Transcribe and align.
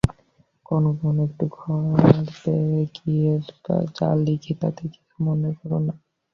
কখনও 0.65 0.91
কখনও 0.93 1.21
একটু 1.27 1.45
ঘাবড়ে 1.57 2.57
গিয়ে 2.97 3.31
যা 3.97 4.09
লিখি, 4.25 4.53
তাতে 4.61 4.83
কিছু 4.93 5.15
মনে 5.25 5.49
কর 5.59 5.71
না। 5.87 5.93